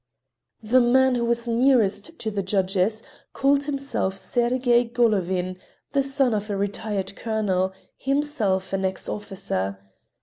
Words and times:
The 0.63 0.81
man 0.81 1.13
who 1.13 1.25
was 1.25 1.47
nearest 1.47 2.17
to 2.17 2.31
the 2.31 2.41
judges 2.41 3.03
called 3.33 3.65
himself 3.65 4.17
Sergey 4.17 4.83
Golovin, 4.89 5.59
the 5.91 6.01
son 6.01 6.33
of 6.33 6.49
a 6.49 6.57
retired 6.57 7.15
colonel, 7.15 7.71
himself 7.97 8.73
an 8.73 8.83
ex 8.83 9.07
officer. 9.07 9.77